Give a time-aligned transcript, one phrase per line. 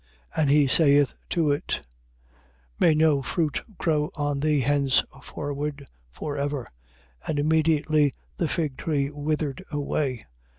[0.35, 1.85] And he saith to it:
[2.79, 6.67] May no fruit grow on thee henceforward for ever.
[7.27, 10.25] And immediately the fig tree withered away.